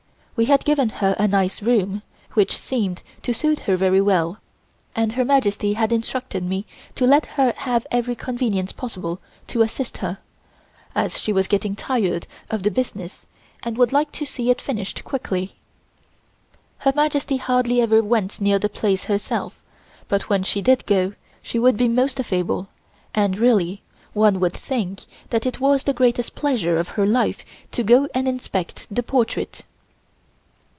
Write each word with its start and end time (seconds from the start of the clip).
We 0.37 0.45
had 0.45 0.65
given 0.65 0.89
her 0.89 1.15
a 1.19 1.27
nice 1.27 1.61
room, 1.61 2.01
which 2.33 2.57
seemed 2.57 3.03
to 3.21 3.31
suit 3.31 3.59
her 3.59 3.77
very 3.77 4.01
well, 4.01 4.39
and 4.95 5.13
Her 5.13 5.23
Majesty 5.23 5.73
had 5.73 5.91
instructed 5.91 6.43
me 6.43 6.65
to 6.95 7.05
let 7.05 7.27
her 7.27 7.53
have 7.57 7.85
every 7.91 8.15
convenience 8.15 8.71
possible 8.71 9.21
to 9.45 9.61
assist 9.61 9.97
her, 9.97 10.17
as 10.95 11.19
she 11.19 11.31
was 11.31 11.47
getting 11.47 11.75
tired 11.75 12.25
of 12.49 12.63
the 12.63 12.71
business 12.71 13.27
and 13.61 13.77
would 13.77 13.93
like 13.93 14.11
to 14.13 14.25
see 14.25 14.49
it 14.49 14.59
finished 14.61 15.03
quickly. 15.03 15.57
Her 16.79 16.93
Majesty 16.95 17.37
hardly 17.37 17.79
ever 17.79 18.01
went 18.01 18.41
near 18.41 18.57
the 18.57 18.67
place 18.67 19.03
herself, 19.03 19.61
but 20.07 20.27
when 20.27 20.41
she 20.41 20.59
did 20.59 20.87
go, 20.87 21.13
she 21.43 21.59
would 21.59 21.77
be 21.77 21.87
most 21.87 22.19
affable 22.19 22.67
and, 23.13 23.37
really, 23.37 23.83
one 24.13 24.39
would 24.39 24.53
think 24.53 25.03
that 25.29 25.45
it 25.45 25.59
was 25.59 25.83
the 25.83 25.93
greatest 25.93 26.33
pleasure 26.33 26.77
of 26.77 26.87
her 26.97 27.05
life 27.05 27.45
to 27.73 27.83
go 27.83 28.07
and 28.15 28.27
inspect 28.27 28.87
the 28.89 29.03
portrait. 29.03 29.61